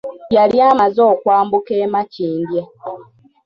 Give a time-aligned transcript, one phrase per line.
[0.35, 2.61] Yali amaze okwambuka e Makindye